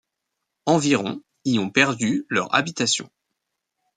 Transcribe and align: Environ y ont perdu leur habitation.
Environ 0.65 1.21
y 1.45 1.59
ont 1.59 1.69
perdu 1.69 2.25
leur 2.27 2.55
habitation. 2.55 3.07